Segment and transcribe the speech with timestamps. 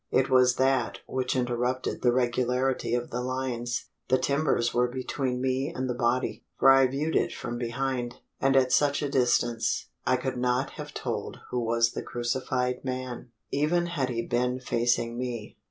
[0.09, 3.89] It was that which interrupted the regularity of the lines.
[4.07, 8.55] The timbers were between me and the body for I viewed it from behind and
[8.55, 13.85] at such a distance, I could not have told who was the crucified man, even
[13.85, 15.59] had he been facing me.